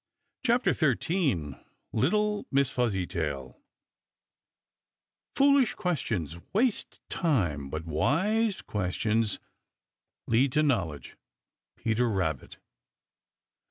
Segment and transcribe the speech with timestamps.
[0.43, 1.57] CHAPTER XIII
[1.93, 3.61] LITTLE MISS FUZZYTAIL
[5.35, 9.37] Foolish questions waste time, but wise questions
[10.25, 11.17] lead to knowledge.
[11.75, 12.57] Peter Rabbit.